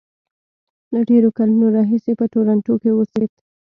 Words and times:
له 0.93 0.99
ډېرو 1.09 1.29
کلونو 1.37 1.65
راهیسې 1.75 2.11
په 2.19 2.25
ټورنټو 2.33 2.73
کې 2.81 2.89
اوسېد. 2.93 3.31